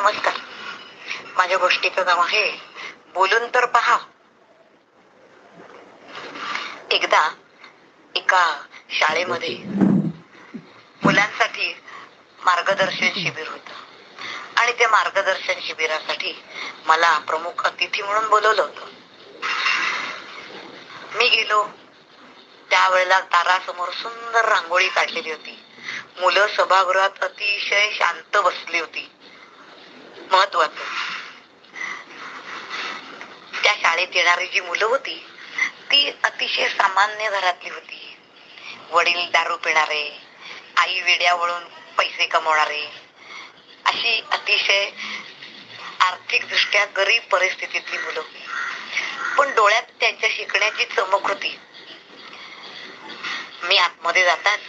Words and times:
नमस्कार. 0.00 0.34
माझ्या 1.36 1.58
गोष्टीचं 1.58 2.04
नाव 2.04 2.20
आहे 2.20 2.60
बोलून 3.14 3.54
तर 3.54 3.66
पहा. 3.66 3.98
एकदा 6.90 7.34
एका 8.14 8.60
शाळेमध्ये 8.90 9.58
मुलांसाठी 11.04 11.80
मार्गदर्शन 12.44 13.08
शिबिर 13.08 13.48
होत. 13.48 13.70
आणि 14.56 14.72
त्या 14.72 14.88
मार्गदर्शन 14.88 15.54
शिबिरासाठी 15.62 16.42
मला 16.86 17.18
प्रमुख 17.18 17.66
अतिथी 17.66 18.02
म्हणून 18.02 18.28
बोलवलं 18.28 18.62
होतं. 18.62 18.86
मी 21.14 21.28
गेलो. 21.28 21.68
त्यावेळेला 22.70 23.20
तारासमोर 23.20 23.88
सुंदर 23.88 24.44
रांगोळी 24.44 24.88
काढलेली 24.88 25.30
होती. 25.30 25.62
मुलं 26.20 26.46
सभागृहात 26.46 27.10
अतिशय 27.20 27.90
शांत 27.92 28.36
बसली 28.36 28.78
होती. 28.80 29.10
महत्वाचं. 30.32 30.84
त्या 33.62 33.74
शाळेत 33.82 34.08
येणारी 34.14 34.46
जी 34.46 34.60
मुलं 34.60 34.84
होती 34.84 35.14
ती 35.90 36.10
अतिशय 36.24 36.68
सामान्य 36.68 37.30
घरातली 37.30 37.70
होती. 37.70 38.16
वडील 38.90 39.30
दारू 39.30 39.56
पिणारे 39.56 40.02
आई 40.76 41.00
वेड्यावळून 41.00 41.64
पैसे 41.98 42.26
कमवणारे 42.26 42.84
अशी 43.84 44.20
अतिशय 44.32 44.88
आर्थिक 46.00 46.48
दृष्ट्या 46.48 46.84
गरीब 46.96 47.22
परिस्थितीतली 47.22 47.98
मुलं 47.98 48.22
पण 49.36 49.54
डोळ्यात 49.54 49.82
त्यांच्या 50.00 50.28
शिकण्याची 50.32 50.84
चमक 50.84 51.26
होती. 51.26 51.58
मी 53.62 53.76
आतमध्ये 53.76 54.24
जाताच 54.24 54.60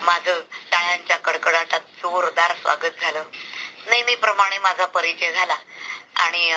माझं 0.00 0.40
टाळ्यांच्या 0.72 1.16
कडकडाटात 1.16 1.80
जोरदार 1.80 2.54
स्वागत 2.54 3.00
झालं. 3.00 3.22
नेहमीप्रमाणे 3.86 4.58
माझा 4.58 4.86
परिचय 4.86 5.32
झाला. 5.32 5.56
आणि 6.16 6.54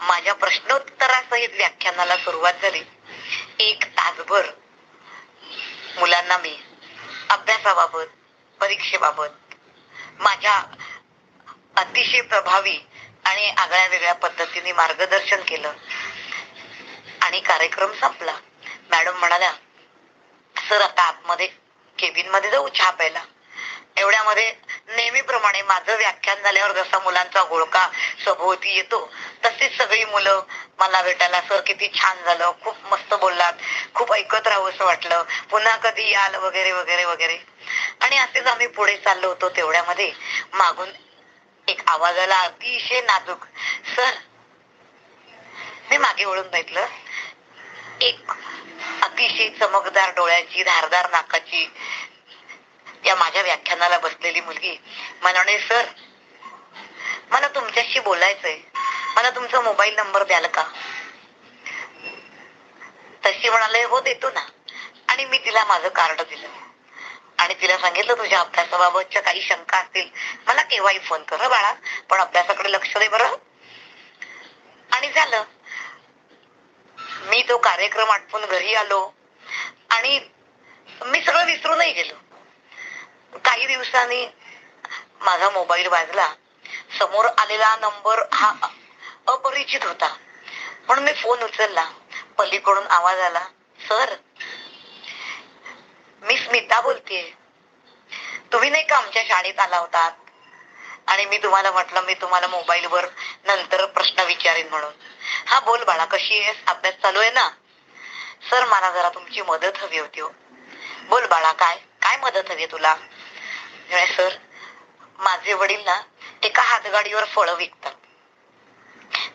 माझ्या 0.00 0.34
प्रश्नोत्तरासहित 0.34 1.48
व्याख्यानाला 1.52 2.16
सुरुवात 2.16 2.54
झाली. 2.62 2.82
एक 3.58 3.84
तासभर 3.84 4.46
मुलांना 5.98 6.38
मी 6.38 6.58
अभ्यासाबाबत 7.30 8.04
परीक्षेबाबत 8.60 9.54
माझ्या 10.18 10.62
अतिशय 11.76 12.20
प्रभावी 12.20 12.78
आणि 13.24 13.50
आगळ्या 13.50 13.86
वेगळ्या 13.86 14.14
पद्धतीने 14.14 14.72
मार्गदर्शन 14.72 15.40
केलं. 15.48 15.72
आणि 17.22 17.40
कार्यक्रम 17.40 17.92
संपला. 17.92 18.36
मॅडम 18.90 19.18
म्हणाल्या 19.18 19.52
सर 20.68 20.80
आता 20.80 21.02
आतमध्ये 21.02 21.46
केबिनमध्ये 21.98 22.50
जाऊ 22.50 22.68
चहा 22.68 22.90
प्यायला. 22.90 23.22
एवढ्यामध्ये 23.96 24.52
नेहमीप्रमाणे 24.96 25.62
माझं 25.62 25.96
व्याख्यान 25.96 26.42
झाल्यावर 26.42 26.72
जसा 26.72 26.98
मुलांचा 26.98 27.42
गोळका 27.42 27.88
सभोवती 28.24 28.74
येतो 28.76 28.98
तशीच 29.44 29.76
सगळी 29.76 30.04
मुलं 30.04 30.42
मला 30.78 31.02
भेटायला 31.02 31.40
सर 31.40 31.60
किती 31.60 31.88
छान 31.94 32.22
झालं 32.24 32.52
खूप 32.64 32.76
मस्त 32.84 33.14
बोललात 33.14 33.52
खूप 33.94 34.12
ऐकत 34.12 34.46
राहू 34.46 34.68
असं 34.68 34.84
वाटलं 34.84 35.22
पुन्हा 35.50 35.76
कधी 35.76 36.10
याल? 36.10 36.34
वगैरे 36.34 36.72
वगैरे 36.72 37.04
वगैरे. 37.04 37.38
आणि 38.00 38.18
असेच 38.18 38.46
आम्ही 38.46 38.66
पुढे 38.66 38.96
चाललो 38.96 39.28
होतो 39.28 39.48
तेवढ्यामध्ये. 39.48 40.12
मागून 40.52 40.88
एक 41.68 41.80
आवाजाला 41.86 42.40
अतिशय 42.40 43.00
नाजूक. 43.00 43.44
सर 43.96 44.10
मी 45.90 45.96
मागे 45.96 46.24
वळून 46.24 46.48
बघितलं. 46.48 46.86
एक 48.00 48.30
अतिशय 49.02 49.48
चमकदार 49.48 50.10
डोळ्याची 50.10 50.62
धारदार 50.62 51.10
नाकाची 51.10 51.66
या 53.06 53.14
माझ्या 53.14 53.42
व्याख्यानाला 53.42 53.98
बसलेली 53.98 54.40
मुलगी 54.40 54.76
म्हणाले 55.22 55.58
सर 55.58 55.86
मला 57.30 57.48
तुमच्याशी 57.48 58.00
बोलायचंय. 58.00 58.58
मला 59.16 59.30
तुमचा 59.30 59.60
मोबाईल 59.60 59.94
नंबर 59.94 60.22
द्याल 60.22 60.46
का? 60.46 60.64
तशी 63.26 63.48
म्हणाले 63.48 63.84
हो 63.84 64.00
देतो 64.00 64.30
ना. 64.30 64.46
आणि 65.08 65.24
मी 65.24 65.38
तिला 65.38 65.64
माझं 65.64 65.88
कार्ड 65.88 66.20
दिलं. 66.20 66.48
आणि 67.38 67.54
तिला 67.54 67.78
सांगितलं 67.78 68.14
तुझ्या 68.14 68.40
अभ्यासाबाबतच्या 68.40 69.22
काही 69.22 69.42
शंका 69.42 69.78
असतील 69.78 70.08
मला 70.46 70.62
केव्हाही 70.62 70.98
फोन 70.98 71.22
कर 71.22 71.48
बाळा. 71.48 71.72
पण 72.10 72.18
अभ्यासाकडे 72.18 72.72
लक्ष 72.72 72.96
दे 72.96 73.08
बरं. 73.08 73.36
आणि 74.92 75.10
झालं. 75.12 75.44
मी 76.98 77.42
तो 77.48 77.58
कार्यक्रम 77.58 78.10
आटपून 78.10 78.44
घरी 78.44 78.74
आलो. 78.74 79.14
आणि 79.90 80.20
मी 81.04 81.20
सगळं 81.20 81.44
विसरूनही 81.44 81.92
गेलो. 81.92 82.14
काही 83.44 83.66
दिवसांनी 83.66 84.26
माझा 85.20 85.50
मोबाईल 85.50 85.86
वाजला. 85.86 86.28
समोर 86.98 87.26
आलेला 87.38 87.76
नंबर 87.76 88.22
हा 88.32 88.52
अपरिचित 89.26 89.84
होता. 89.84 90.16
म्हणून 90.86 91.04
मी 91.04 91.12
फोन 91.12 91.42
उचलला. 91.42 91.90
पलीकडून 92.38 92.86
आवाज 92.86 93.18
आला 93.18 93.44
सर 93.88 94.14
मी 96.22 96.36
स्मिता 96.36 96.80
बोलतेय. 96.80 97.30
तुम्ही 98.52 98.70
नाही 98.70 98.84
का 98.84 98.96
आमच्या 98.96 99.22
शाळेत 99.28 99.60
आला 99.60 99.78
होतात? 99.78 100.12
आणि 101.06 101.24
मी 101.26 101.38
तुम्हाला 101.38 101.70
म्हटलं 101.70 102.00
मी 102.00 102.14
तुम्हाला 102.14 102.46
मोबाईलवर 102.46 103.06
नंतर 103.44 103.86
प्रश्न 103.86 104.22
विचारेन 104.22 104.68
म्हणून. 104.68 104.92
हा 105.46 105.60
बोल 105.60 105.84
बाळा 105.84 106.04
कशी 106.04 106.38
आहेस? 106.38 106.56
अभ्यास 106.66 106.94
चालू 106.94 107.20
आहे 107.20 107.30
ना? 107.30 107.48
सर 108.50 108.64
मला 108.64 108.90
जरा 108.90 109.08
तुमची 109.08 109.42
मदत 109.42 109.76
हवी 109.76 109.98
होती 109.98 110.20
हो. 110.20 110.28
बोल 111.08 111.26
बाळा 111.26 111.52
काय? 111.52 111.76
काय 112.02 112.16
मदत 112.16 112.50
हवी 112.50 112.66
तुला? 112.66 112.94
सर. 113.90 114.28
माझे 115.18 115.54
वडील 115.54 115.84
ना 115.84 116.00
एका 116.42 116.62
हातगाडीवर 116.62 117.24
फळं 117.24 117.54
विकतात. 117.54 117.92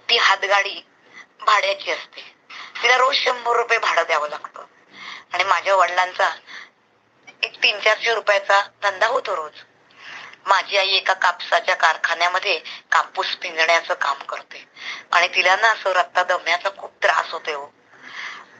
ती 0.09 0.17
हातगाडी 0.17 0.81
भाड्याची 1.39 1.91
असते. 1.91 2.35
तिला 2.84 2.97
रोज 2.97 3.16
शंभर 3.16 3.56
रुपये 3.56 3.78
भाडं 3.78 4.03
द्यावं 4.07 4.29
लागतं. 4.29 4.66
आणि 5.34 5.44
माझ्या 5.44 5.75
वडिलांचा 5.75 6.29
एक 7.44 7.63
तीन 7.63 7.79
चारशे 7.79 8.13
रुपयाचा 8.13 8.61
धंदा 8.84 9.07
होतो 9.07 9.35
रोज. 9.35 9.51
माझी 10.45 10.78
आई 10.78 10.88
एका 10.88 11.13
कापसाच्या 11.13 11.75
कारखान्यामध्ये 11.75 12.59
कापूस 12.91 13.35
पिंजण्याचं 13.35 13.94
काम 13.94 14.17
करते. 14.17 14.67
आणि 15.11 15.28
तिला 15.28 15.56
ना 15.56 15.67
असं 15.67 15.90
रक्ता 15.90 16.23
दमण्याचा 16.23 16.69
खूप 16.78 16.91
त्रास 17.03 17.31
होतो 17.31 17.59
हो. 17.59 17.73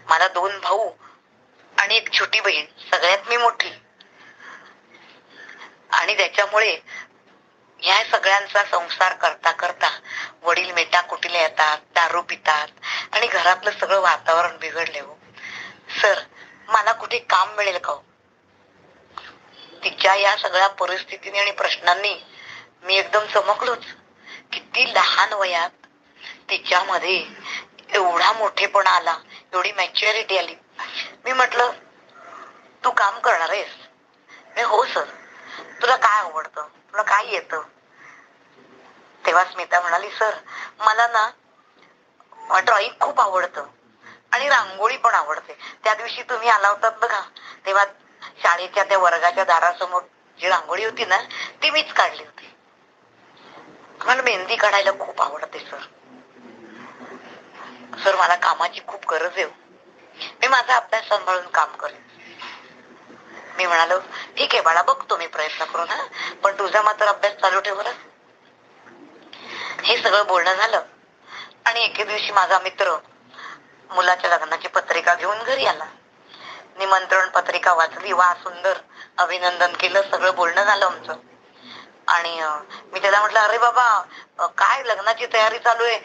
मला 0.06 0.28
दोन 0.28 0.60
भाऊ 0.60 0.92
आणि 1.80 1.96
एक 1.96 2.14
छोटी 2.14 2.40
बहीण 2.40 2.66
सगळ्यात 2.92 3.20
मी 3.28 3.38
मोठी. 3.38 3.70
आणि 5.92 6.18
त्याच्यामुळे 6.18 6.78
ह्या 7.80 8.04
सगळ्यांचा 8.04 8.64
संसार 8.64 9.14
करता 9.14 9.52
करता 9.52 9.90
वडील 10.42 10.72
मेटा 10.72 11.02
कुटीला 11.02 11.40
येतात 11.40 11.78
दारू 11.96 12.22
पितात 12.22 12.68
आणि 13.12 13.28
घरातलं 13.28 13.72
सगळं 13.72 14.02
वातावरण 14.02 14.58
बिघडले 14.58 15.00
हो. 15.00 15.18
सर 16.02 16.20
मला 16.68 16.92
कुठे 16.92 17.20
काम 17.20 17.56
मिळेल 17.56 17.78
का 17.78 17.94
हो? 17.94 18.04
तिच्या 19.84 20.16
या 20.16 20.36
सगळ्या 20.38 20.68
परिस्थितीने 20.68 21.40
आणि 21.40 21.52
प्रश्नांनी 21.52 22.14
मी 22.84 22.96
एकदम 22.96 23.26
चमकलोच. 23.26 23.86
किती 24.52 24.94
लहान 24.94 25.34
वयात 25.34 25.88
तिच्यामध्ये 26.50 27.26
एवढा 27.90 28.32
मोठेपणा 28.34 28.90
आला 28.90 29.18
एवढी 29.54 29.72
मॅच्युरिटी 29.72 30.38
आली. 30.38 30.56
मी 31.26 31.34
म्हटलं 31.34 31.72
तू 32.84 32.92
काम 32.92 33.20
करणार 33.20 33.50
आहेस? 33.50 33.70
मी 34.56 34.64
हो 34.64 34.84
सर. 34.86 35.06
तुला 35.82 35.96
काय 35.96 36.20
आवडतं? 36.20 36.62
तुला 36.62 37.02
काय 37.02 37.26
येतं? 37.26 37.62
तेव्हा 39.26 39.44
स्मिता 39.44 39.80
म्हणाली 39.82 40.10
सर 40.10 40.36
मला 40.80 41.08
ना 41.08 41.30
ड्रॉइंग 42.60 42.94
खूप 43.00 43.22
आवडतं 43.22 43.66
आणि 44.32 44.50
रांगोळी 44.50 44.98
पण 44.98 45.14
आवडते. 45.14 45.58
त्या 45.84 45.94
दिवशी 45.94 46.22
तुम्ही 46.22 46.50
आला 46.50 46.68
होतात 46.68 46.92
बघा 47.02 47.22
तेव्हा 47.66 47.86
शाळेच्या 48.44 48.84
त्या 48.84 48.98
वर्गाच्या 48.98 49.44
दारासमोर 49.44 50.02
जी 50.40 50.50
रांगोळी 50.50 50.86
होती 50.86 51.06
ना 51.06 51.18
ती 51.64 51.70
मीच 51.70 51.94
काढली 51.94 52.24
होती. 52.24 52.56
मला 54.06 54.22
मेहंदी 54.22 54.56
काढायला 54.56 54.92
खूप 55.00 55.22
आवडते 55.22 55.60
सर. 55.60 55.80
सर 58.04 58.16
मला 58.16 58.36
कामाची 58.36 58.82
खूप 58.88 59.10
गरज 59.10 59.32
आहे 59.36 59.44
हो. 59.44 59.52
मी 60.42 60.48
माझा 60.48 60.76
अभ्यास 60.76 61.08
सांभाळून 61.08 61.48
काम 61.48 61.76
करेन. 61.76 62.02
मी 63.62 63.68
म्हणालो 63.68 63.98
ठीक 64.38 64.54
आहे 64.54 64.62
बाळा 64.62 64.82
बघतो 64.82 65.18
मी 65.18 65.28
प्रयत्न 65.28 65.66
करून 65.66 65.90
हा. 65.90 66.04
पण 66.44 66.58
तुझा 66.60 66.82
मात्र 66.82 67.06
अभ्यास 67.06 67.34
चालू 67.34 67.60
ठेव 67.60 67.82
हे 69.84 69.98
सगळं 69.98 70.26
बोलणं 70.28 70.54
झालं. 70.54 70.82
आणि 71.66 71.84
एके 71.84 72.04
दिवशी 72.04 72.32
माझा 72.32 72.60
मित्र 72.60 72.96
मुलाच्या 73.90 74.30
लग्नाची 74.30 74.68
पत्रिका 74.68 75.14
घेऊन 75.16 75.38
घरी 75.38 75.66
आला. 75.66 75.86
निमंत्रण 76.78 77.30
पत्रिका 77.30 77.74
वाचली 77.74 78.14
वा 78.14 78.34
सुंदर 78.34 78.78
अभिनंदन 79.18 79.74
केलं 79.74 80.02
सगळं 80.02 80.36
बोलणं 80.36 80.64
झालं 80.64 80.86
आमचं. 80.86 81.14
आणि 82.08 82.40
मी 82.94 83.00
त्याला 83.00 83.20
म्हटलं 83.20 83.40
अरे 83.40 83.58
बाबा 83.58 84.48
काय 84.58 84.84
लग्नाची 84.84 85.26
तयारी 85.34 85.60
चालू 85.60 85.84
आहे? 85.84 85.98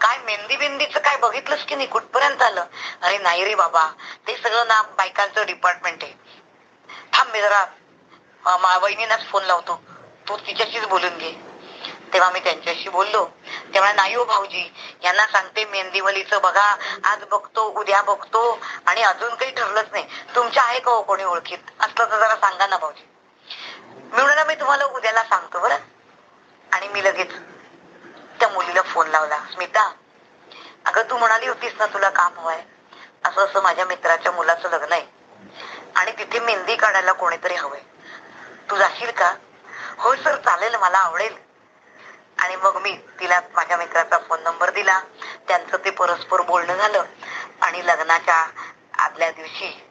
काय 0.00 0.18
मेहंदी 0.18 0.56
बिंदीचं 0.56 0.98
काय 0.98 1.16
बघितलंस 1.16 1.64
की 1.64 1.74
नाही? 1.74 1.86
कुठपर्यंत 1.88 2.42
आलं? 2.42 2.64
अरे 3.02 3.18
नाही 3.18 3.44
रे 3.44 3.54
बाबा 3.54 3.88
ते 4.26 4.36
सगळं 4.36 4.66
ना 4.68 4.82
बायकांचं 4.82 5.46
डिपार्टमेंट 5.46 6.04
आहे. 6.04 6.12
थांब 7.12 7.32
मी 7.32 7.40
जरा. 7.40 7.64
वहिनीनाच 8.78 9.26
फोन 9.26 9.44
लावतो. 9.44 9.82
तू 10.28 10.36
तिच्याशीच 10.36 10.84
बोलून 10.86 11.18
घे. 11.18 11.32
तेव्हा 12.12 12.30
मी 12.30 12.40
त्यांच्याशी 12.40 12.88
बोललो. 12.88 13.24
तेव्हा 13.74 13.92
नाही 13.92 14.14
हो 14.14 14.24
भाऊजी 14.24 14.72
यांना 15.02 15.26
सांगते 15.26 15.64
मेहंदीवलीचं 15.64 16.40
बघा 16.42 16.64
आज 17.04 17.24
बघतो 17.30 17.64
उद्या 17.80 18.02
बघतो. 18.02 18.42
आणि 18.86 19.02
अजून 19.02 19.34
काही 19.34 19.50
ठरलंच 19.50 19.86
नाही. 19.92 20.04
तुमच्या 20.34 20.62
आहे 20.62 20.80
का 20.80 20.90
हो 20.90 21.02
कोणी 21.02 21.24
ओळखीत? 21.24 21.58
असलं 21.80 22.04
तर 22.04 22.18
जरा 22.18 22.34
सांगा 22.36 22.66
ना 22.66 22.76
भाऊजी. 22.76 23.06
मिळून 24.12 24.46
मी 24.46 24.54
तुम्हाला 24.54 24.84
उद्याला 24.84 25.22
सांगतो 25.22 25.58
बरं. 25.58 25.76
आणि 26.72 26.88
मी 26.88 27.04
लगेच 27.04 27.32
त्या 28.40 28.48
मुलीला 28.48 28.82
फोन 28.82 29.08
लावला. 29.08 29.38
स्मिता 29.52 29.92
अगं 30.84 31.02
तू 31.10 31.16
म्हणाली 31.18 31.46
होतीस 31.46 31.72
ना 31.78 31.86
तुला 31.86 32.10
काम 32.10 32.38
हवंय 32.38 32.62
असं 33.24 33.44
असं 33.44 33.62
माझ्या 33.62 33.84
मित्राच्या 33.84 34.32
मुलाचं 34.32 34.70
लग्न 34.70 34.92
आहे. 34.92 35.06
आणि 35.96 36.12
तिथे 36.12 36.38
मेहंदी 36.40 36.76
काढायला 36.76 37.12
कोणीतरी 37.12 37.54
हवंय 37.54 37.80
तू 38.70 38.76
जाशील 38.76 39.10
का? 39.10 39.34
हो 39.98 40.14
सर 40.14 40.36
चालेल 40.36 40.74
मला 40.74 40.98
आवडेल. 40.98 41.34
आणि 42.38 42.56
मग 42.56 42.76
मी 42.76 42.92
तिला 43.20 43.40
माझ्या 43.54 43.76
मित्राचा 43.76 44.18
फोन 44.18 44.42
नंबर 44.42 44.70
दिला. 44.70 45.00
त्यांचं 45.48 45.76
ते 45.84 45.90
परस्पर 45.90 46.40
बोलणं 46.40 46.76
झालं. 46.76 47.04
आणि 47.60 47.86
लग्नाच्या 47.86 48.46
आदल्या 48.98 49.30
दिवशी 49.30 49.88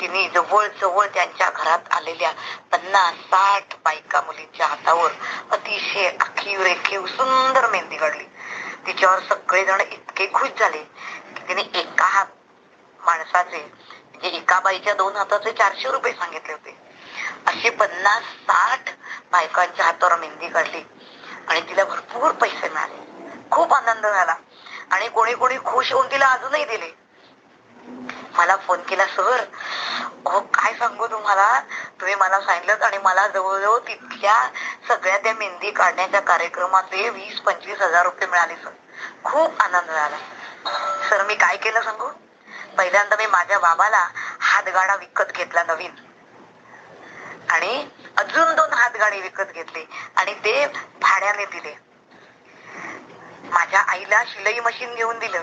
तिने 0.00 0.28
जवळ 0.28 0.66
जवळ 0.80 1.06
त्यांच्या 1.06 1.50
घरात 1.50 1.92
आलेल्या 1.92 2.30
पन्नास 2.72 3.14
साठ 3.14 3.74
बायका 3.84 4.20
मुलींच्या 4.20 4.66
हातावर 4.66 5.10
अतिशय 5.50 6.08
आखीव 6.20 6.62
रेखीव 6.62 7.06
सुंदर 7.06 7.70
मेहंदी 7.70 7.96
काढली. 7.96 8.24
तिच्यावर 8.86 9.18
सगळेजण 9.18 9.80
इतके 9.80 10.26
खुश 10.26 10.48
झाले 10.58 10.78
की 10.78 11.48
तिने 11.48 11.62
एका 11.74 12.04
हात 12.04 12.26
माणसाचे 13.00 13.72
म्हणजे 14.14 14.36
एका 14.36 14.60
बाईच्या 14.60 14.94
दोन 14.94 15.16
हाताचे 15.16 15.52
चारशे 15.52 15.90
रुपये 15.90 16.12
सांगितले 16.12 16.52
होते. 16.52 16.76
अशी 17.46 17.70
पन्नास 17.70 18.22
साठ 18.22 18.90
बायकांच्या 19.32 19.84
हातावर 19.84 20.16
मेहंदी 20.16 20.48
काढली. 20.48 20.82
आणि 21.48 21.60
तिला 21.60 21.84
भरपूर 21.84 22.30
पैसे 22.30 22.68
मिळाले. 22.68 23.02
खूप 23.50 23.74
आनंद 23.74 24.06
झाला. 24.06 24.34
आणि 24.90 25.08
कोणी 25.08 25.34
कोणी 25.34 25.58
खुश 25.64 25.92
होऊन 25.92 26.10
तिला 26.10 26.26
अजूनही 26.26 26.64
दिले. 26.64 26.90
मला 28.34 28.56
फोन 28.56 28.80
केला 28.82 29.06
सर 29.06 29.44
अहो 30.26 30.40
काय 30.40 30.72
सांगू 30.74 31.06
तुम्हाला? 31.06 31.60
तुम्ही 32.00 32.14
मला 32.14 32.40
सांगितलं 32.40 32.84
आणि 32.86 32.98
मला 32.98 33.28
जवळजवळ 33.28 33.78
तिथल्या 33.78 34.48
सगळ्या 34.88 35.18
त्या 35.18 35.34
मेहंदी 35.34 35.70
काढण्याच्या 35.70 36.20
कार्यक्रमाचे 36.20 37.08
वीस 37.08 37.40
पंचवीस 37.40 37.80
हजार 37.80 38.04
रुपये 38.04 38.28
मिळाले 38.28 38.54
सर. 38.54 38.70
खूप 39.24 39.60
आनंद 39.60 39.90
झाला. 39.90 40.16
सर 41.10 41.24
मी 41.26 41.34
काय 41.34 41.56
केलं 41.56 41.80
सांगू? 41.80 42.08
पहिल्यांदा 42.74 43.16
मी 43.16 43.26
माझ्या 43.26 43.58
बाबाला 43.58 44.08
हातगाडा 44.40 44.94
विकत 44.94 45.32
घेतला 45.34 45.62
नवीन. 45.62 45.94
आणि 47.50 47.88
अजून 48.16 48.54
दोन 48.54 48.72
हातगाडे 48.72 49.20
विकत 49.20 49.52
घेतले 49.54 49.84
आणि 50.16 50.34
ते 50.34 50.66
भाड्याने 51.00 51.44
दिले. 51.44 51.74
माझ्या 53.44 53.80
आईला 53.80 54.22
शिलाई 54.24 54.60
मशीन 54.60 54.94
घेऊन 54.94 55.18
दिलं. 55.18 55.42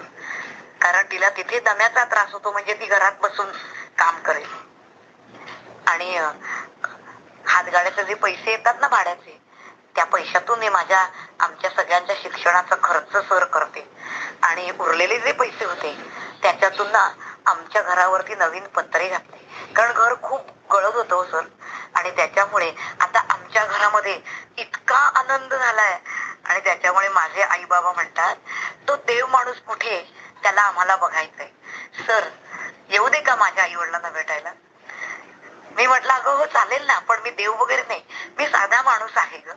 कारण 0.81 1.05
तिला 1.11 1.29
तिथे 1.29 1.59
दम्याचा 1.59 2.03
त्रास 2.05 2.31
होतो 2.33 2.51
म्हणजे 2.51 2.73
ती 2.73 2.85
घरात 2.85 3.19
बसून 3.21 3.51
काम 3.97 4.19
करेल. 4.19 4.47
आणि 5.87 6.17
हातगाड्याचे 7.45 8.03
जे 8.03 8.13
पैसे 8.13 8.51
येतात 8.51 8.73
ना 8.81 8.87
भाड्याचे 8.87 9.39
त्या 9.95 10.05
पैशातून 10.05 10.59
मी 10.59 10.69
माझ्या 10.69 11.05
आमच्या 11.39 11.69
सगळ्यांच्या 11.69 12.15
शिक्षणाचा 12.21 12.75
खर्च 12.83 13.15
सर 13.29 13.43
करते. 13.45 13.87
आणि 14.43 14.71
उरलेले 14.79 15.19
जे 15.19 15.31
पैसे 15.31 15.65
होते 15.65 15.95
त्याच्यातून 16.43 16.91
ना 16.91 17.09
आमच्या 17.45 17.81
घरावरती 17.81 18.35
नवीन 18.35 18.67
पत्रे 18.67 19.07
घातले. 19.09 19.38
कारण 19.75 19.91
घर 19.91 20.13
खूप 20.23 20.41
गळत 20.73 20.95
होतं 20.95 21.15
हो 21.15 21.23
सर. 21.23 21.45
आणि 21.95 22.11
त्याच्यामुळे 22.11 22.71
आता 22.99 23.19
आमच्या 23.29 23.65
घरामध्ये 23.65 24.19
इतका 24.57 24.95
आनंद 24.95 25.53
झालाय. 25.53 25.99
आणि 26.45 26.59
त्याच्यामुळे 26.59 27.09
माझे 27.09 27.41
आई 27.41 27.65
बाबा 27.65 27.91
म्हणतात 27.91 28.35
तो 28.88 28.95
देव 28.95 29.27
माणूस 29.27 29.61
कुठे 29.61 30.01
त्याला 30.43 30.61
आम्हाला 30.61 30.95
बघायचंय. 30.95 31.47
सर 32.07 32.29
येऊ 32.89 33.09
दे 33.09 33.21
का 33.21 33.35
माझ्या 33.35 33.63
आई 33.63 33.75
वडिलांना 33.75 34.09
भेटायला? 34.09 34.51
मी 35.71 35.88
म्हटलं 35.88 36.13
अगं 36.13 36.38
हो 36.38 36.45
चालेल 36.45 36.85
ना 36.85 36.99
पण 36.99 37.19
मी 37.23 37.29
देव 37.29 37.53
वगैरे 37.53 37.83
नाही. 37.88 38.01
मी 38.38 38.47
साधा 38.47 38.81
माणूस 38.81 39.17
आहे 39.17 39.38
ग. 39.38 39.51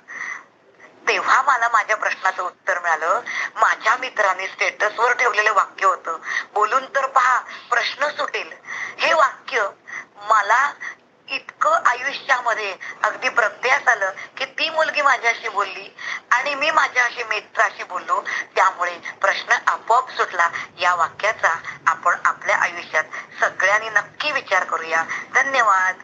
प्रश्नाचं 2.05 2.43
उत्तर 2.43 2.79
मिळालं. 2.79 3.21
माझ्या 3.57 3.97
मित्राने 3.97 4.47
स्टेटसवर 4.47 5.13
ठेवलेलं 5.13 5.53
वाक्य 5.53 5.87
होतं. 5.87 6.19
बोलून 6.55 6.85
तर 6.85 7.07
पहा 7.07 7.39
प्रश्न 7.71 8.09
सुटेल. 8.09 8.53
हे 8.99 9.13
वाक्य 9.15 9.69
मला 10.17 10.73
इतकं 11.29 11.71
आयुष्यामध्ये 11.87 12.77
अगदी 13.03 13.29
प्रत्ययास 13.29 13.89
आलं 13.89 14.11
की 14.37 14.45
ती 14.45 14.71
मुलगी 14.71 15.03
माझ्याशी 15.03 15.49
बोलली 15.49 15.97
आणि 16.31 16.55
मी 16.55 16.71
माझ्याशी 16.71 17.23
मित्राशी 17.23 17.83
बोललो. 17.83 18.23
त्यामुळे 18.57 18.99
प्रश्न 19.21 19.53
आपोआप 19.67 20.11
सुटला. 20.11 20.49
या 20.81 20.95
वाक्याचा 20.95 21.59
आपण 21.87 22.17
आपल्या 22.25 22.57
आयुष्यात 22.57 23.05
सगळ्यांनी 23.41 23.89
नक्की 23.89 24.33
विचार 24.33 24.65
करूया. 24.65 25.05
धन्यवाद. 25.35 25.99